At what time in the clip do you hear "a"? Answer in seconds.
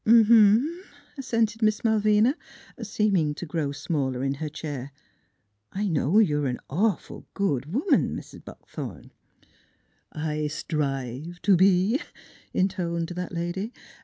6.47-6.57